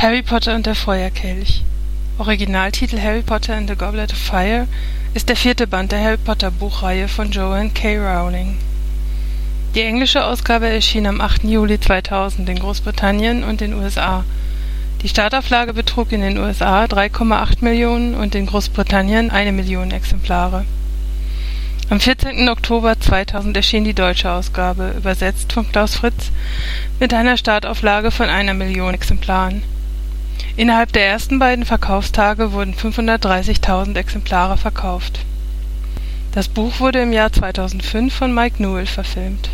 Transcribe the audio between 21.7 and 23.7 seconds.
Am 14. Oktober 2000